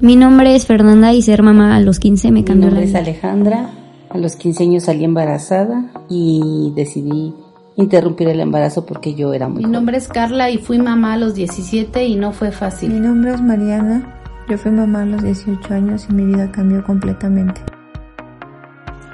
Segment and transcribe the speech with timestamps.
[0.00, 2.98] Mi nombre es Fernanda y ser mamá a los 15 me cambió Mi nombre la
[3.00, 3.06] es.
[3.06, 3.70] Alejandra.
[4.10, 7.34] A los 15 años salí embarazada y decidí
[7.76, 9.72] interrumpir el embarazo porque yo era muy Mi joven.
[9.72, 13.02] nombre es Carla y fui mamá a los 17 y no fue Mi fácil.
[13.02, 14.12] nombre es Mariana.
[14.48, 17.60] Yo fui mamá a los 18 años y mi vida cambió completamente.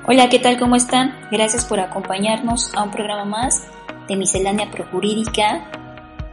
[0.06, 0.58] Hola, ¿qué tal?
[0.58, 1.12] ¿Cómo están?
[1.30, 3.62] Gracias por acompañarnos a un programa más
[4.08, 5.64] de Miscelánea Projurídica.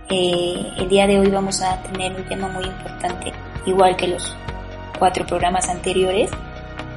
[0.10, 3.32] Eh, el día de hoy vamos a tener un tema muy importante,
[3.66, 4.36] igual que los
[4.98, 6.30] cuatro programas anteriores.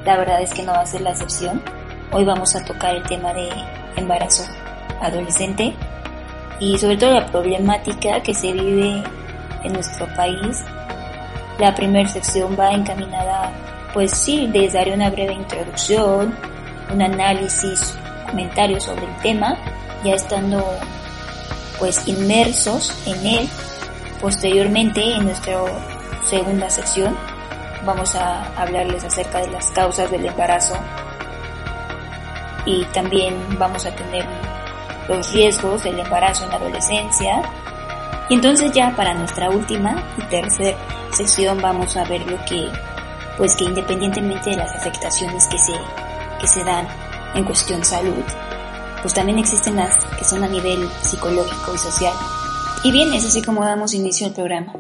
[0.05, 1.62] La verdad es que no va a ser la excepción.
[2.11, 3.48] Hoy vamos a tocar el tema de
[3.97, 4.45] embarazo
[5.01, 5.75] adolescente
[6.61, 9.03] y sobre todo la problemática que se vive
[9.64, 10.64] en nuestro país.
[11.59, 13.53] La primera sección va encaminada,
[13.92, 16.34] pues sí, les daré una breve introducción,
[16.92, 19.56] un análisis, comentarios sobre el tema,
[20.05, 20.64] ya estando
[21.79, 23.48] pues inmersos en él.
[24.20, 25.62] Posteriormente, en nuestra
[26.25, 27.17] segunda sección,
[27.84, 30.75] vamos a hablarles acerca de las causas del embarazo
[32.64, 34.27] y también vamos a tener
[35.09, 37.42] los riesgos del embarazo en la adolescencia.
[38.29, 40.79] Y entonces ya para nuestra última y tercera
[41.12, 42.69] sección vamos a ver lo que,
[43.36, 45.73] pues que independientemente de las afectaciones que se,
[46.41, 46.86] que se dan
[47.34, 48.25] en cuestión salud,
[49.03, 52.14] pues también existen las que son a nivel psicológico y social.
[52.84, 54.73] Y bien, es así como damos inicio al programa.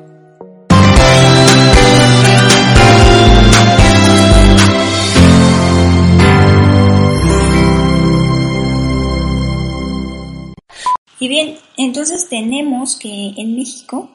[11.22, 14.10] Y bien, entonces tenemos que en México,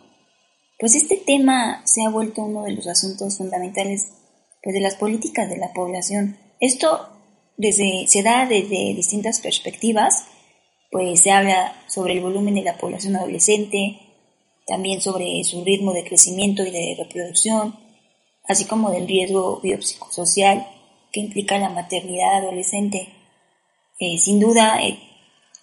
[0.77, 4.09] pues este tema se ha vuelto uno de los asuntos fundamentales
[4.61, 6.37] pues de las políticas de la población.
[6.59, 7.07] Esto
[7.55, 10.25] desde, se da desde distintas perspectivas,
[10.91, 14.01] pues se habla sobre el volumen de la población adolescente,
[14.65, 17.79] también sobre su ritmo de crecimiento y de reproducción,
[18.49, 20.67] así como del riesgo biopsicosocial
[21.13, 23.07] que implica la maternidad adolescente.
[23.97, 24.99] Eh, sin duda, eh,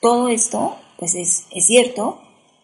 [0.01, 2.19] todo esto pues es, cierto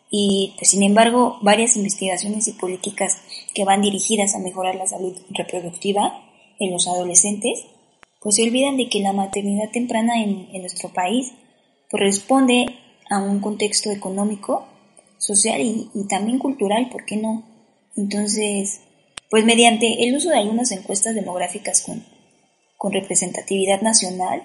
[0.09, 3.19] y pues sin embargo varias investigaciones y políticas
[3.55, 6.25] que van dirigidas a mejorar la salud reproductiva
[6.59, 7.67] en los adolescentes
[8.19, 11.33] pues se olvidan de que la maternidad temprana en, nuestro país
[11.91, 12.77] pues, responde
[13.11, 14.67] a un contexto económico,
[15.19, 17.45] social y, y también cultural, ¿por qué no?
[17.97, 18.81] Entonces,
[19.29, 22.05] pues mediante el uso de algunas encuestas demográficas con,
[22.79, 24.45] con representatividad nacional,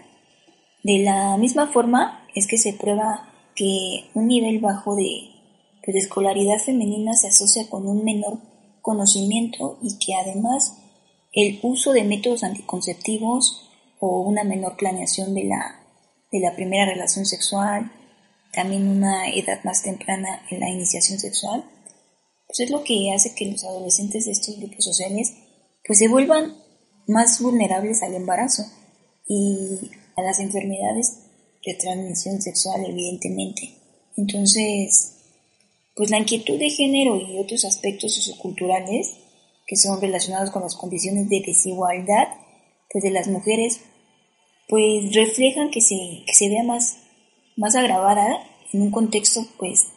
[0.83, 5.29] de la misma forma es que se prueba que un nivel bajo de,
[5.83, 8.39] pues, escolaridad femenina se asocia con un menor
[8.81, 10.77] conocimiento y que además
[11.33, 15.81] el uso de métodos anticonceptivos o una menor planeación de la,
[16.31, 17.91] de la primera relación sexual,
[18.53, 21.65] también una edad más temprana en la iniciación sexual,
[22.47, 25.33] pues es lo que hace que los adolescentes de estos grupos sociales
[25.85, 26.55] pues se vuelvan
[27.07, 28.63] más vulnerables al embarazo
[29.27, 31.24] y a las enfermedades
[31.65, 33.73] de transmisión sexual, evidentemente.
[34.17, 35.15] Entonces,
[35.95, 39.13] pues la inquietud de género y otros aspectos socioculturales
[39.65, 42.27] que son relacionados con las condiciones de desigualdad
[42.91, 43.81] pues de las mujeres,
[44.67, 45.95] pues reflejan que se,
[46.25, 46.97] que se vea más,
[47.57, 48.39] más agravada
[48.71, 49.87] en un contexto pues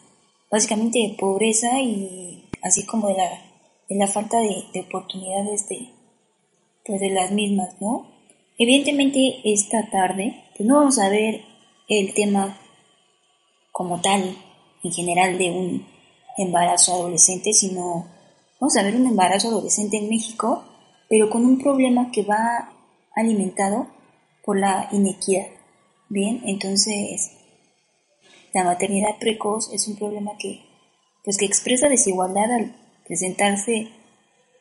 [0.51, 3.29] básicamente de pobreza y así como de la,
[3.87, 5.89] de la falta de, de oportunidades de,
[6.85, 8.07] pues de las mismas, ¿no?
[8.57, 11.41] Evidentemente esta tarde pues no vamos a ver
[11.89, 12.57] el tema
[13.71, 14.37] como tal
[14.83, 15.87] en general de un
[16.37, 18.07] embarazo adolescente, sino
[18.59, 20.63] vamos a ver un embarazo adolescente en México,
[21.09, 22.71] pero con un problema que va
[23.15, 23.87] alimentado
[24.45, 25.47] por la inequidad.
[26.07, 27.31] Bien, entonces
[28.53, 30.61] la maternidad precoz es un problema que
[31.23, 32.75] pues que expresa desigualdad al
[33.05, 33.89] presentarse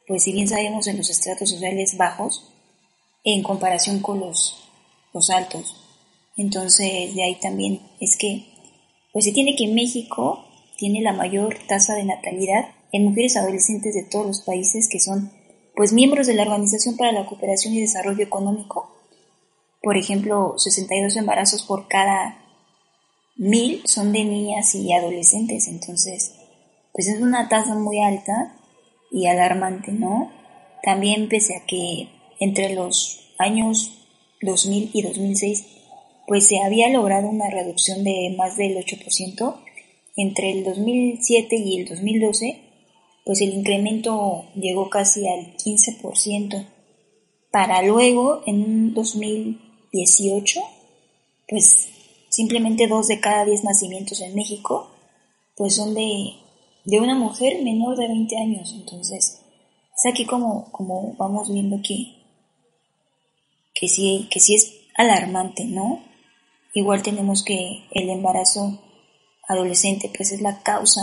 [0.06, 2.50] pues si bien sabemos en los estratos sociales bajos
[3.24, 4.68] en comparación con los,
[5.12, 5.87] los altos.
[6.38, 8.46] Entonces de ahí también es que
[9.12, 10.44] pues se tiene que México
[10.78, 15.32] tiene la mayor tasa de natalidad en mujeres adolescentes de todos los países que son
[15.74, 18.94] pues miembros de la Organización para la Cooperación y Desarrollo Económico.
[19.82, 22.38] Por ejemplo, 62 embarazos por cada
[23.36, 26.34] mil son de niñas y adolescentes, entonces
[26.92, 28.56] pues es una tasa muy alta
[29.10, 30.30] y alarmante, ¿no?
[30.82, 32.08] También pese a que
[32.40, 34.06] entre los años
[34.42, 35.77] 2000 y 2006
[36.28, 39.56] pues se había logrado una reducción de más del 8%,
[40.16, 42.60] entre el 2007 y el 2012
[43.24, 46.66] pues el incremento llegó casi al 15%,
[47.50, 50.60] para luego en 2018
[51.48, 51.88] pues
[52.28, 54.90] simplemente dos de cada diez nacimientos en México
[55.58, 56.34] pues son de,
[56.84, 58.72] de una mujer menor de 20 años.
[58.74, 59.42] Entonces,
[59.94, 62.14] es aquí como, como vamos viendo que,
[63.74, 66.07] que, sí, que sí es alarmante, ¿no?
[66.74, 68.80] Igual tenemos que el embarazo
[69.48, 71.00] adolescente pues es la causa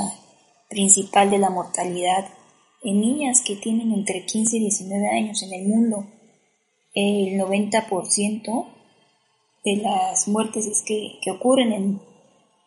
[0.70, 2.28] principal de la mortalidad
[2.84, 6.06] en niñas que tienen entre 15 y 19 años en el mundo.
[6.94, 8.68] El 90%
[9.64, 12.02] de las muertes es que, que ocurren en,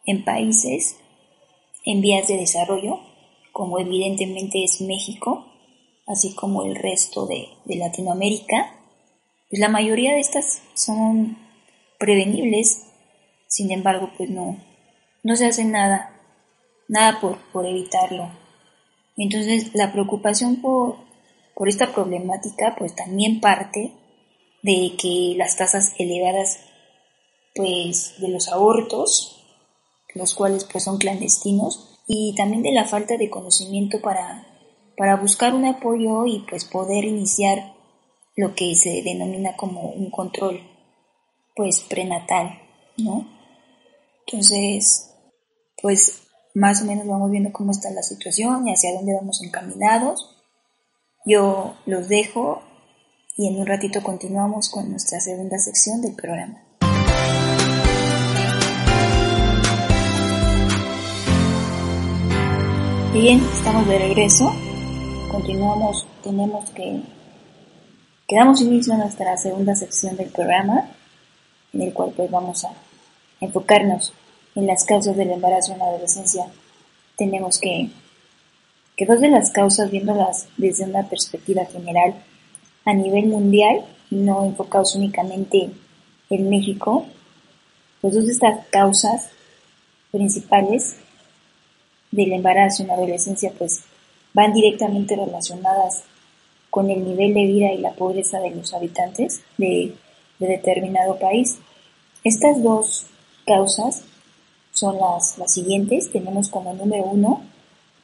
[0.07, 0.97] en países
[1.85, 3.01] en vías de desarrollo,
[3.53, 5.47] como evidentemente es México,
[6.07, 8.75] así como el resto de, Latinoamérica,
[9.49, 11.39] pues la mayoría de estas son
[11.99, 12.88] prevenibles,
[13.49, 14.57] sin embargo, pues no,
[15.25, 16.15] no se hace nada,
[16.87, 18.31] nada por, por evitarlo.
[19.17, 20.97] Entonces, la preocupación por,
[21.57, 23.93] por esta problemática, pues también parte
[24.63, 26.61] de que las tasas elevadas,
[27.55, 29.45] pues, de los abortos,
[30.15, 34.47] los cuales pues son clandestinos, y también de la falta de conocimiento para,
[34.97, 37.75] para buscar un apoyo y pues poder iniciar
[38.35, 40.61] lo que se denomina como un control
[41.55, 42.61] pues prenatal,
[42.97, 43.38] ¿no?
[44.31, 45.11] Entonces,
[45.81, 50.37] pues más o menos vamos viendo cómo está la situación y hacia dónde vamos encaminados.
[51.25, 52.61] Yo los dejo
[53.39, 56.63] y en un ratito continuamos con nuestra segunda sección del programa.
[63.15, 64.53] Bien, estamos de regreso.
[65.31, 67.03] Continuamos, tenemos que,
[68.27, 70.91] quedamos inicio a nuestra segunda sección del programa,
[71.73, 72.88] en el cual pues vamos a
[73.41, 74.13] enfocarnos
[74.55, 76.47] en las causas del embarazo en la adolescencia.
[77.17, 77.91] Tenemos que,
[78.97, 82.15] que dos de las causas, viéndolas desde una perspectiva general,
[82.85, 85.71] a nivel mundial, no enfocados únicamente
[86.31, 87.07] en México,
[88.01, 89.29] pues dos de estas causas
[90.11, 90.97] principales
[92.11, 93.83] del embarazo en la adolescencia pues
[94.33, 96.05] van directamente relacionadas
[96.71, 99.95] con el nivel de vida y la pobreza de los habitantes de,
[100.39, 101.59] determinado país.
[102.23, 103.07] Estas dos
[103.49, 104.03] causas
[104.73, 106.13] son las, las siguientes.
[106.13, 107.43] Tenemos como número uno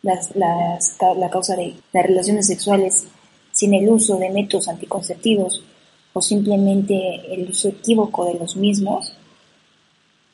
[0.02, 3.06] las, la causa de las relaciones sexuales
[3.52, 5.62] sin el uso de métodos anticonceptivos
[6.12, 9.12] o simplemente el uso equívoco de los mismos.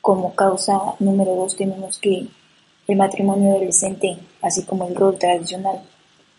[0.01, 2.27] Como causa número dos tenemos que
[2.87, 5.81] el matrimonio adolescente, así como el rol tradicional,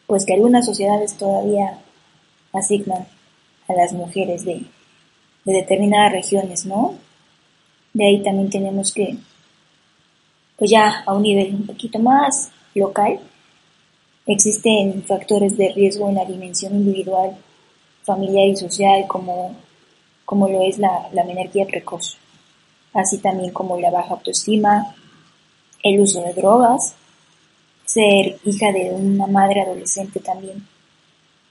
[0.06, 1.78] pues que algunas sociedades todavía
[2.52, 3.06] asignan
[3.69, 4.64] a las mujeres de,
[5.44, 6.94] determinadas regiones, ¿no?
[7.93, 9.17] De ahí también tenemos que,
[10.56, 13.21] pues ya a un nivel un poquito más local,
[14.27, 17.37] existen factores de riesgo en la dimensión individual,
[18.03, 19.56] familiar y social como,
[20.25, 22.17] como lo es la, la menarquía precoz,
[22.94, 24.94] así también como la baja autoestima,
[25.83, 26.94] el uso de drogas,
[27.85, 30.67] ser hija de una madre adolescente también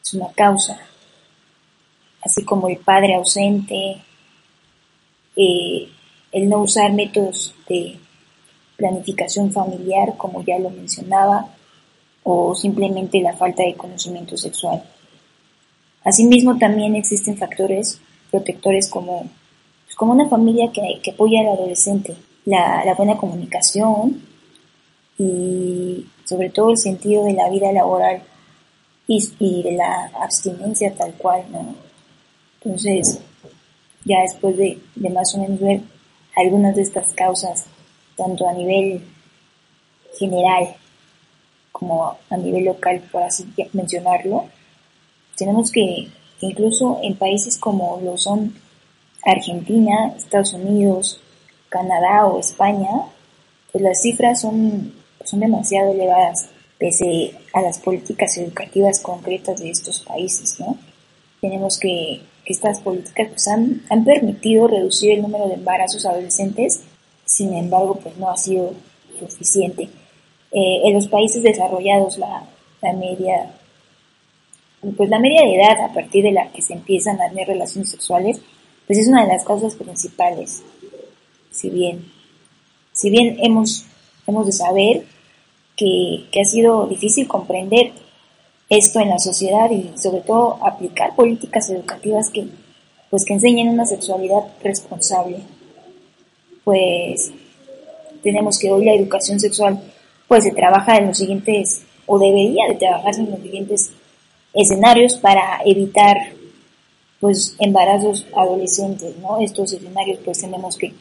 [0.01, 0.79] es una causa,
[2.23, 4.01] así como el padre ausente,
[5.35, 5.89] eh,
[6.31, 7.97] el no usar métodos de
[8.77, 11.47] planificación familiar, como ya lo mencionaba,
[12.23, 14.83] o simplemente la falta de conocimiento sexual.
[16.03, 17.99] Asimismo, también existen factores
[18.31, 19.27] protectores como,
[19.85, 24.21] pues, como una familia que, que apoya al adolescente, la, buena comunicación
[25.17, 28.23] y sobre todo el sentido de la vida laboral
[29.07, 31.75] y, de la abstinencia tal cual, ¿no?
[32.63, 33.19] Entonces,
[34.05, 35.59] ya después de, de, más o menos
[36.35, 37.65] algunas de estas causas,
[38.15, 39.03] tanto a nivel
[40.17, 40.75] general
[41.71, 44.45] como a nivel local, por así mencionarlo,
[45.35, 46.07] tenemos que
[46.41, 48.53] incluso en países como lo son
[49.23, 51.19] Argentina, Estados Unidos,
[51.69, 52.89] Canadá o España,
[53.71, 59.99] pues las cifras son, son demasiado elevadas pese a las políticas educativas concretas de estos
[60.01, 60.77] países, ¿no?
[61.39, 66.81] Tenemos que, estas políticas pues, han, han permitido reducir el número de embarazos adolescentes,
[67.25, 68.73] sin embargo, pues no ha sido
[69.19, 69.83] suficiente.
[69.83, 72.43] Eh, en los países desarrollados la,
[72.81, 73.53] la media
[74.97, 77.91] pues la media de edad a partir de la que se empiezan a tener relaciones
[77.91, 78.41] sexuales,
[78.87, 80.63] pues es una de las causas principales
[81.51, 82.11] si bien,
[82.93, 83.85] si bien hemos,
[84.25, 85.05] hemos de saber
[85.75, 87.91] que, ha sido difícil comprender
[88.71, 92.47] esto en la sociedad y sobre todo aplicar políticas educativas que
[93.09, 95.39] pues que enseñen una sexualidad responsable.
[96.63, 97.33] Pues
[98.23, 99.81] tenemos que hoy la educación sexual
[100.29, 103.91] pues se trabaja en los siguientes o debería de trabajarse en los siguientes
[104.53, 106.17] escenarios para evitar
[107.19, 109.37] pues embarazos adolescentes, ¿no?
[109.41, 110.93] Estos escenarios pues tenemos que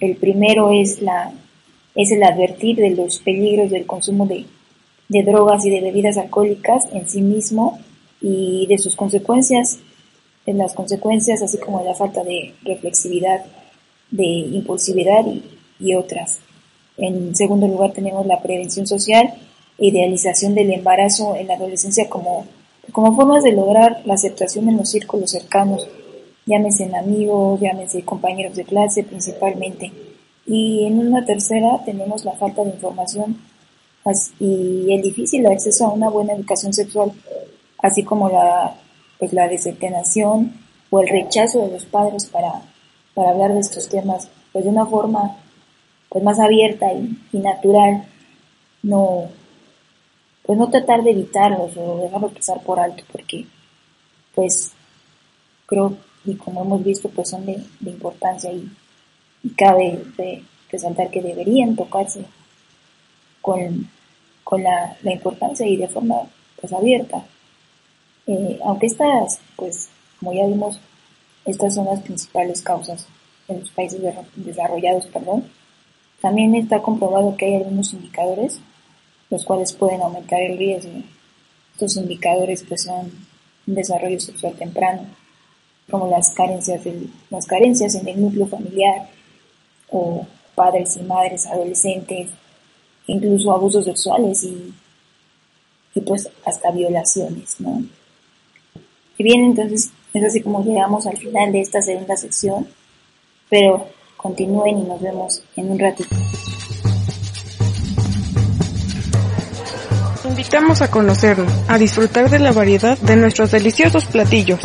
[0.00, 1.30] el primero es la
[1.94, 4.46] es el advertir de los peligros del consumo de,
[5.08, 7.78] de drogas y de bebidas alcohólicas en sí mismo
[8.20, 9.78] y de sus consecuencias,
[10.46, 13.44] de las consecuencias así como de la falta de reflexividad,
[14.10, 15.24] de impulsividad
[15.80, 16.38] y, otras.
[16.96, 19.34] En segundo lugar tenemos la prevención social
[19.78, 22.46] e idealización del embarazo en la adolescencia como
[22.92, 25.86] como formas de lograr la aceptación en los círculos cercanos,
[26.46, 29.92] llámese en amigos, llámese compañeros de clase principalmente.
[30.46, 33.36] Y en una tercera tenemos la falta de información
[34.38, 37.12] y el difícil acceso a una buena educación sexual,
[37.78, 38.74] así como la,
[39.18, 40.52] pues la desentenación
[40.90, 42.62] o el rechazo de los padres para,
[43.14, 45.36] para hablar de estos temas pues de una forma
[46.08, 48.04] pues más abierta y, y natural,
[48.82, 49.28] no,
[50.48, 53.44] pues no tratar de evitarlos o dejarlos pasar por alto porque
[54.34, 54.72] pues
[55.66, 58.66] creo y como hemos visto pues son de, importancia y,
[59.56, 60.02] cabe
[60.70, 62.24] resaltar que deberían tocarse
[63.40, 63.88] con,
[64.48, 66.16] con la, importancia y de forma
[66.60, 67.24] pues abierta
[68.26, 70.80] eh, aunque estas pues como ya vimos
[71.44, 73.06] estas son las principales causas
[73.48, 74.00] en los países
[74.36, 75.44] desarrollados perdón
[76.20, 78.60] también está comprobado que hay algunos indicadores
[79.30, 81.02] los cuales pueden aumentar el riesgo.
[81.72, 83.12] Estos indicadores pues son
[83.66, 85.02] un desarrollo sexual temprano,
[85.90, 86.82] como las carencias,
[87.30, 89.08] las carencias en el núcleo familiar
[89.90, 92.30] o padres y madres adolescentes,
[93.08, 94.72] incluso abusos sexuales y,
[95.94, 97.82] y pues hasta violaciones, ¿no?
[99.18, 102.68] Y bien, entonces es así como llegamos al final de esta segunda sección,
[103.50, 106.14] pero continúen y nos vemos en un ratito.
[110.38, 114.60] invitamos a conocernos, a disfrutar de la variedad de nuestros deliciosos platillos.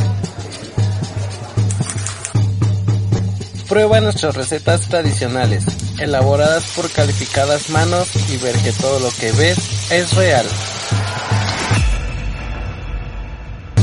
[3.68, 5.66] Prueba nuestras recetas tradicionales,
[6.00, 9.58] elaboradas por calificadas manos y ver que todo lo que ves
[9.92, 10.46] es real.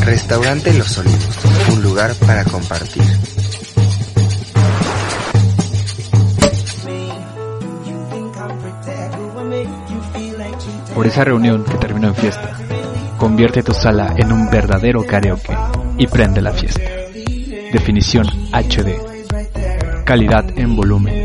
[0.01, 1.39] Restaurante Los Olivos,
[1.69, 3.03] un lugar para compartir.
[11.01, 12.59] por esa reunión que terminó en fiesta.
[13.17, 15.57] Convierte tu sala en un verdadero karaoke
[15.97, 16.83] y prende la fiesta.
[17.73, 20.05] Definición HD.
[20.05, 21.20] Calidad en volumen.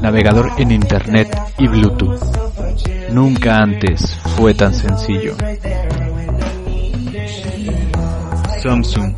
[0.00, 2.20] Navegador en Internet y Bluetooth.
[3.10, 5.36] Nunca antes fue tan sencillo.
[8.62, 9.14] Samsung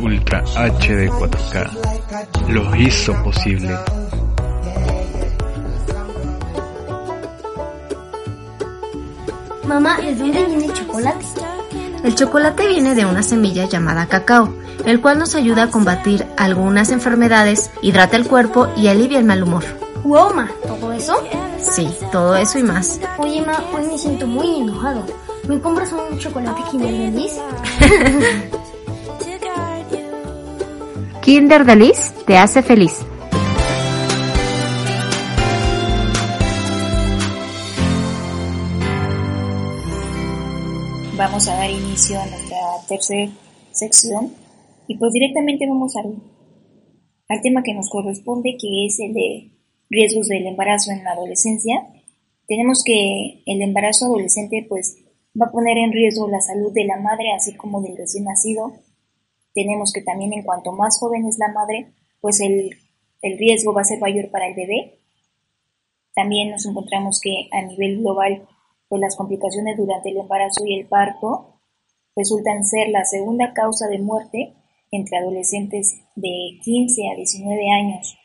[0.00, 3.74] Ultra HD 4K lo hizo posible.
[9.66, 11.24] Mamá, ¿de dónde viene el chocolate?
[12.02, 16.90] El chocolate viene de una semilla llamada cacao, el cual nos ayuda a combatir algunas
[16.90, 19.89] enfermedades, hidrata el cuerpo y alivia el mal humor.
[20.04, 20.50] ¡Wow, ma!
[20.66, 21.14] ¿Todo eso?
[21.58, 22.98] Sí, todo eso y más.
[23.18, 25.04] Oye, ma, hoy me siento muy enojado.
[25.46, 27.38] ¿Me compras un chocolate Kinder Feliz?
[31.22, 33.04] Kinder Delice te hace feliz.
[41.20, 42.56] vamos a dar inicio a nuestra
[42.88, 43.30] tercera
[43.72, 44.32] sección
[44.88, 46.14] y pues directamente vamos al,
[47.28, 49.52] al tema que nos corresponde que es el de
[49.90, 51.86] riesgos del embarazo en la adolescencia.
[52.46, 54.96] Tenemos que el embarazo adolescente pues
[55.40, 58.72] va a poner en riesgo la salud de la madre así como del recién nacido.
[59.52, 62.70] Tenemos que también en cuanto más joven es la madre pues el,
[63.22, 65.00] el riesgo va a ser mayor para el bebé.
[66.14, 68.46] También nos encontramos que a nivel global
[68.88, 71.60] pues las complicaciones durante el embarazo y el parto
[72.16, 74.54] resultan ser la segunda causa de muerte
[74.90, 78.16] entre adolescentes de 15 a 19 años.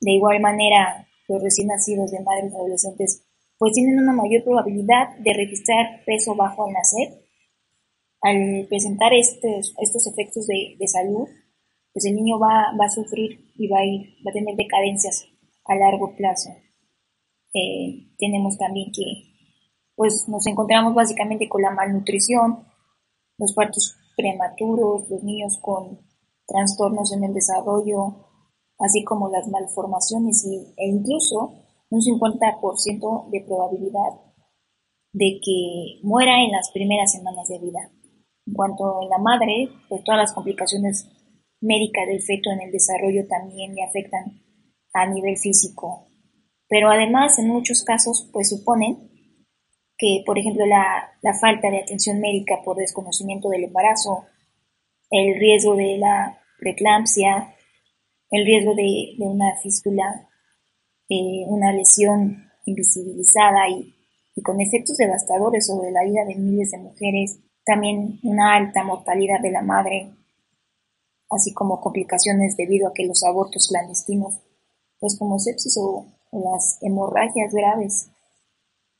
[0.00, 3.22] De igual manera, los recién nacidos de madres adolescentes
[3.58, 7.22] pues tienen una mayor probabilidad de registrar peso bajo al nacer.
[8.20, 11.28] Al presentar estos, estos efectos de, salud,
[11.92, 15.26] pues el niño va, va, a sufrir y va a, ir, va a tener decadencias
[15.64, 16.50] a largo plazo.
[17.54, 19.36] Eh, tenemos también que
[19.94, 22.66] pues nos encontramos básicamente con la malnutrición,
[23.38, 26.00] los partos prematuros, los niños con
[26.46, 28.26] trastornos en el desarrollo,
[28.78, 31.52] así como las malformaciones y, e incluso
[31.90, 34.20] un 50% de probabilidad
[35.12, 37.90] de que muera en las primeras semanas de vida.
[38.46, 41.08] En cuanto a la madre, pues todas las complicaciones
[41.60, 44.42] médicas del feto en el desarrollo también le afectan
[44.92, 46.06] a nivel físico.
[46.68, 49.10] Pero además, en muchos casos, pues suponen
[49.96, 54.24] que, por ejemplo, la, la falta de atención médica por desconocimiento del embarazo,
[55.10, 57.55] el riesgo de la preeclampsia,
[58.30, 60.28] el riesgo de, una fístula,
[61.08, 63.92] eh, una lesión invisibilizada y,
[64.42, 69.50] con efectos devastadores sobre la vida de miles de mujeres, también una alta mortalidad de
[69.50, 70.12] la madre,
[71.30, 74.34] así como complicaciones debido a que los abortos clandestinos,
[75.00, 78.10] pues como sepsis o, las hemorragias graves,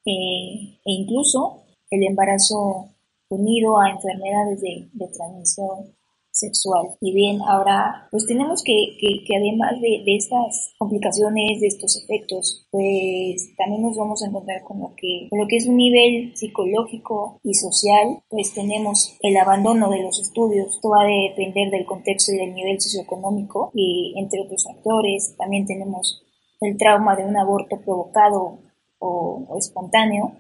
[0.07, 2.89] eh, e incluso el embarazo
[3.29, 5.97] unido a enfermedades de, de transmisión
[6.37, 6.87] sexual.
[7.01, 12.69] Y bien, ahora pues tenemos que, que, además de, de, estas complicaciones, de estos efectos,
[12.71, 16.37] pues también nos vamos a encontrar con lo que, con lo que es un nivel
[16.37, 21.87] psicológico y social, pues tenemos el abandono de los estudios, esto va a depender del
[21.87, 26.23] contexto y del nivel socioeconómico y entre otros factores, también tenemos
[26.61, 28.59] el trauma de un aborto provocado
[28.99, 30.33] o, o espontáneo,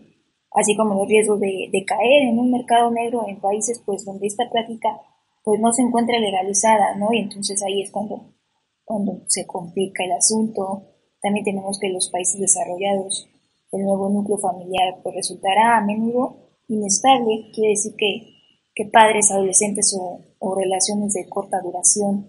[0.52, 4.26] así como los riesgos de, de caer en un mercado negro en países pues donde
[4.26, 5.00] esta práctica
[5.46, 7.12] pues no se encuentra legalizada, ¿no?
[7.12, 8.34] Y entonces ahí es cuando,
[8.84, 10.82] cuando se complica el asunto.
[11.22, 13.28] También tenemos que los países desarrollados,
[13.70, 18.26] el nuevo núcleo familiar pues resultará a menudo inestable, quiere decir que,
[18.74, 22.28] que padres, adolescentes o, o relaciones de corta duración,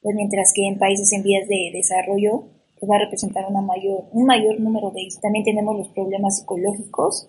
[0.00, 2.44] pues mientras que en países en vías de desarrollo
[2.78, 5.20] pues va a representar una mayor, un mayor número de ellos.
[5.20, 7.28] También tenemos los problemas psicológicos,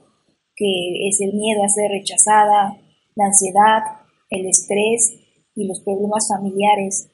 [0.56, 2.78] que es el miedo a ser rechazada,
[3.16, 3.82] la ansiedad,
[4.30, 5.23] el estrés,
[5.56, 7.10] y los problemas familiares,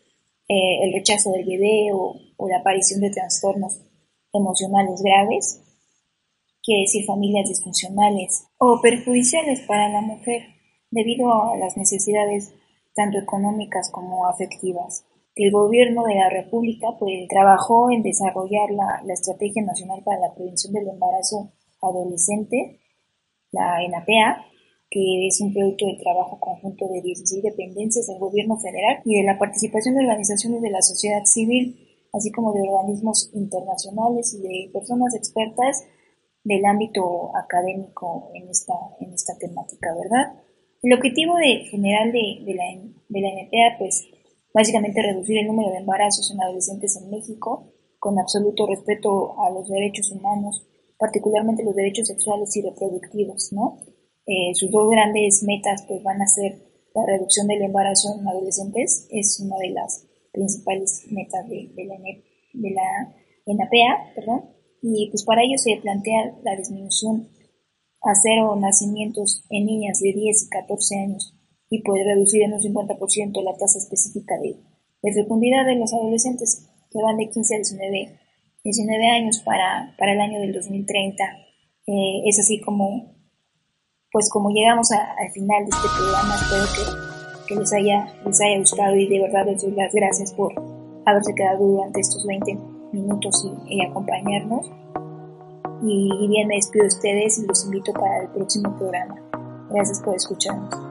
[0.48, 2.16] eh, el rechazo del bebé o,
[2.48, 3.82] la aparición de trastornos
[4.34, 5.62] emocionales graves,
[6.64, 10.44] quiere decir familias disfuncionales o perjudiciales para la mujer
[10.90, 12.54] debido a las necesidades
[12.96, 15.06] tanto económicas como afectivas.
[15.36, 20.34] El gobierno de la República pues, trabajó en desarrollar la, la Estrategia Nacional para la
[20.34, 22.80] Prevención del Embarazo Adolescente,
[23.52, 24.46] la ENAPEA,
[24.90, 29.24] que es un producto del trabajo conjunto de 16 dependencias del gobierno federal y de
[29.24, 31.78] la participación de organizaciones de la sociedad civil,
[32.12, 35.84] así como de organismos internacionales y de personas expertas
[36.44, 40.42] del ámbito académico en esta, en esta temática, ¿verdad?
[40.82, 41.36] El objetivo
[41.70, 42.64] general de, la,
[43.10, 44.08] de la pues,
[44.54, 49.68] básicamente reducir el número de embarazos en adolescentes en México, con absoluto respeto a los
[49.68, 50.66] derechos humanos,
[50.98, 53.78] particularmente los derechos sexuales y reproductivos, ¿no?
[54.30, 56.62] Eh, sus dos grandes metas pues van a ser
[56.94, 61.96] la reducción del embarazo en adolescentes, es una de las principales metas de, de la,
[61.98, 63.16] de la
[63.48, 64.46] ENAPEA, perdón,
[64.84, 67.28] y pues para ello se plantea la disminución
[68.04, 71.36] a cero nacimientos en niñas de 10 y 14 años
[71.72, 74.58] y poder reducir en un 50% la tasa específica de,
[75.02, 78.20] de, fecundidad de los adolescentes que van de 15 a 19,
[78.64, 81.24] 19 años para, para el año del 2030.
[81.88, 83.19] Eh, es así como
[84.12, 86.66] pues como llegamos al final de este programa, espero
[87.48, 90.54] que, les, haya, les haya gustado y de verdad les doy las gracias por
[91.06, 92.58] haberse quedado durante estos 20
[92.92, 94.72] minutos y, acompañarnos.
[95.84, 99.16] Y, y bien, me despido de ustedes y los invito para el próximo programa.
[99.70, 100.89] Gracias por escucharnos.